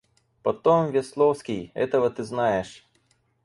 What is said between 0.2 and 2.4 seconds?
Потом Весловский... этого ты